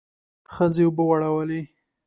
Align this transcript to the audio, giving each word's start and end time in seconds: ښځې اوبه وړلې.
ښځې 0.53 0.81
اوبه 0.85 1.03
وړلې. 1.07 1.61